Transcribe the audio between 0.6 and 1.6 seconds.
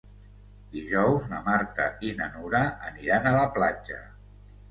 Dijous na